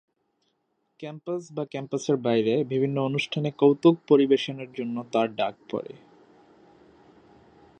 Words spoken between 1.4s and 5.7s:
বা ক্যাম্পাসের বাইরের বিভিন্ন অনুষ্ঠানে কৌতুক পরিবেশনের জন্য তাঁর ডাক